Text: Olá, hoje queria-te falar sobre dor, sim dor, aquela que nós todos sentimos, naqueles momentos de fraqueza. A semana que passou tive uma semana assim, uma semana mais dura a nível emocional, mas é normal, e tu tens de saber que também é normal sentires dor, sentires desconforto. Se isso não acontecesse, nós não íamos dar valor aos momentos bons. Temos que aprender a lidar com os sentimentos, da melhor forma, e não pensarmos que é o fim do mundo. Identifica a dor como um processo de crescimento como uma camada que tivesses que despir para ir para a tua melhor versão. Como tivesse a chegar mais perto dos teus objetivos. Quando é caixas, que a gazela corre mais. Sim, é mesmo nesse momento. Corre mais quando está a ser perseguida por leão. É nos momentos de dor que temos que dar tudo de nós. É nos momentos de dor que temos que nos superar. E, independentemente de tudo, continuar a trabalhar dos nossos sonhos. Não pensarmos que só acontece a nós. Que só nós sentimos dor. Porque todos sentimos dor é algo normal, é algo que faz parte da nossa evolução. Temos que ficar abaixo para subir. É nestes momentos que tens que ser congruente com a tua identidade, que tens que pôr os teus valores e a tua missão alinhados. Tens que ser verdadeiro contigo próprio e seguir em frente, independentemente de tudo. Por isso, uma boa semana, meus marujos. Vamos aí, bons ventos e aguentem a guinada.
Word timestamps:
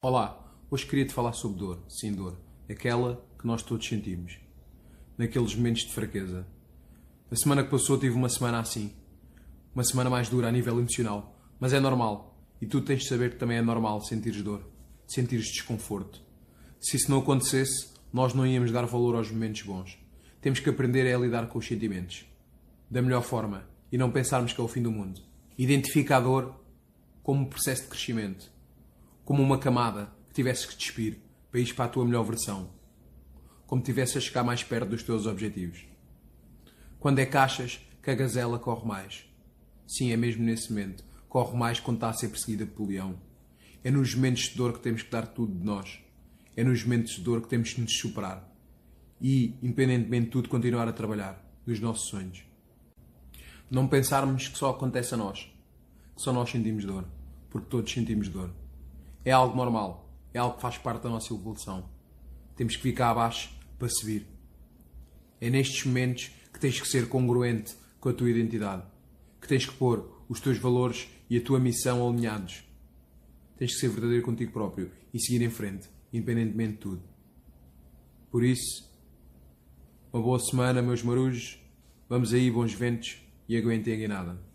Olá, 0.00 0.54
hoje 0.70 0.86
queria-te 0.86 1.12
falar 1.12 1.32
sobre 1.32 1.58
dor, 1.58 1.82
sim 1.88 2.12
dor, 2.12 2.38
aquela 2.70 3.20
que 3.36 3.44
nós 3.44 3.64
todos 3.64 3.84
sentimos, 3.84 4.38
naqueles 5.18 5.56
momentos 5.56 5.82
de 5.82 5.92
fraqueza. 5.92 6.46
A 7.28 7.34
semana 7.34 7.64
que 7.64 7.70
passou 7.70 7.98
tive 7.98 8.14
uma 8.14 8.28
semana 8.28 8.60
assim, 8.60 8.92
uma 9.74 9.82
semana 9.82 10.08
mais 10.08 10.28
dura 10.28 10.46
a 10.46 10.52
nível 10.52 10.78
emocional, 10.78 11.36
mas 11.58 11.72
é 11.72 11.80
normal, 11.80 12.38
e 12.62 12.66
tu 12.66 12.80
tens 12.80 13.02
de 13.02 13.08
saber 13.08 13.32
que 13.32 13.38
também 13.38 13.56
é 13.56 13.60
normal 13.60 14.00
sentires 14.00 14.40
dor, 14.40 14.62
sentires 15.04 15.46
desconforto. 15.46 16.22
Se 16.80 16.96
isso 16.96 17.10
não 17.10 17.18
acontecesse, 17.18 17.88
nós 18.12 18.32
não 18.32 18.46
íamos 18.46 18.70
dar 18.70 18.86
valor 18.86 19.16
aos 19.16 19.32
momentos 19.32 19.62
bons. 19.62 19.98
Temos 20.40 20.60
que 20.60 20.70
aprender 20.70 21.12
a 21.12 21.18
lidar 21.18 21.48
com 21.48 21.58
os 21.58 21.66
sentimentos, 21.66 22.24
da 22.88 23.02
melhor 23.02 23.24
forma, 23.24 23.68
e 23.90 23.98
não 23.98 24.12
pensarmos 24.12 24.52
que 24.52 24.60
é 24.60 24.64
o 24.64 24.68
fim 24.68 24.80
do 24.80 24.92
mundo. 24.92 25.20
Identifica 25.58 26.18
a 26.18 26.20
dor 26.20 26.54
como 27.20 27.40
um 27.40 27.46
processo 27.46 27.82
de 27.82 27.88
crescimento 27.88 28.57
como 29.28 29.42
uma 29.42 29.58
camada 29.58 30.10
que 30.30 30.36
tivesses 30.36 30.64
que 30.64 30.74
despir 30.74 31.20
para 31.50 31.60
ir 31.60 31.74
para 31.74 31.84
a 31.84 31.88
tua 31.88 32.02
melhor 32.02 32.24
versão. 32.24 32.70
Como 33.66 33.82
tivesse 33.82 34.16
a 34.16 34.22
chegar 34.22 34.42
mais 34.42 34.64
perto 34.64 34.88
dos 34.88 35.02
teus 35.02 35.26
objetivos. 35.26 35.84
Quando 36.98 37.18
é 37.18 37.26
caixas, 37.26 37.78
que 38.02 38.10
a 38.10 38.14
gazela 38.14 38.58
corre 38.58 38.88
mais. 38.88 39.30
Sim, 39.86 40.12
é 40.12 40.16
mesmo 40.16 40.42
nesse 40.42 40.72
momento. 40.72 41.04
Corre 41.28 41.54
mais 41.58 41.78
quando 41.78 41.98
está 41.98 42.08
a 42.08 42.14
ser 42.14 42.30
perseguida 42.30 42.64
por 42.64 42.88
leão. 42.88 43.20
É 43.84 43.90
nos 43.90 44.14
momentos 44.14 44.44
de 44.44 44.56
dor 44.56 44.72
que 44.72 44.80
temos 44.80 45.02
que 45.02 45.10
dar 45.10 45.26
tudo 45.26 45.52
de 45.52 45.62
nós. 45.62 46.00
É 46.56 46.64
nos 46.64 46.82
momentos 46.82 47.16
de 47.16 47.20
dor 47.20 47.42
que 47.42 47.48
temos 47.48 47.74
que 47.74 47.82
nos 47.82 47.98
superar. 47.98 48.50
E, 49.20 49.58
independentemente 49.62 50.24
de 50.24 50.30
tudo, 50.30 50.48
continuar 50.48 50.88
a 50.88 50.92
trabalhar 50.94 51.46
dos 51.66 51.78
nossos 51.80 52.08
sonhos. 52.08 52.46
Não 53.70 53.86
pensarmos 53.86 54.48
que 54.48 54.56
só 54.56 54.70
acontece 54.70 55.12
a 55.12 55.18
nós. 55.18 55.52
Que 56.16 56.22
só 56.22 56.32
nós 56.32 56.48
sentimos 56.48 56.86
dor. 56.86 57.04
Porque 57.50 57.68
todos 57.68 57.92
sentimos 57.92 58.30
dor 58.30 58.54
é 59.24 59.30
algo 59.30 59.56
normal, 59.56 60.10
é 60.32 60.38
algo 60.38 60.56
que 60.56 60.62
faz 60.62 60.78
parte 60.78 61.02
da 61.02 61.08
nossa 61.08 61.32
evolução. 61.32 61.88
Temos 62.56 62.76
que 62.76 62.82
ficar 62.82 63.10
abaixo 63.10 63.52
para 63.78 63.88
subir. 63.88 64.26
É 65.40 65.50
nestes 65.50 65.84
momentos 65.84 66.30
que 66.52 66.58
tens 66.58 66.80
que 66.80 66.88
ser 66.88 67.08
congruente 67.08 67.76
com 68.00 68.08
a 68.08 68.12
tua 68.12 68.30
identidade, 68.30 68.82
que 69.40 69.48
tens 69.48 69.66
que 69.66 69.74
pôr 69.76 70.24
os 70.28 70.40
teus 70.40 70.58
valores 70.58 71.08
e 71.30 71.36
a 71.36 71.40
tua 71.40 71.60
missão 71.60 72.08
alinhados. 72.08 72.64
Tens 73.56 73.74
que 73.74 73.80
ser 73.80 73.88
verdadeiro 73.88 74.24
contigo 74.24 74.52
próprio 74.52 74.90
e 75.12 75.20
seguir 75.20 75.44
em 75.44 75.50
frente, 75.50 75.88
independentemente 76.12 76.72
de 76.72 76.78
tudo. 76.78 77.02
Por 78.30 78.44
isso, 78.44 78.88
uma 80.12 80.22
boa 80.22 80.38
semana, 80.38 80.82
meus 80.82 81.02
marujos. 81.02 81.58
Vamos 82.08 82.32
aí, 82.32 82.50
bons 82.50 82.72
ventos 82.72 83.18
e 83.48 83.56
aguentem 83.56 83.94
a 83.94 83.96
guinada. 83.96 84.47